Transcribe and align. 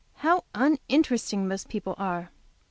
How 0.15 0.45
uninteresting 0.55 1.47
most 1.47 1.67
people 1.69 1.93
are! 1.99 2.31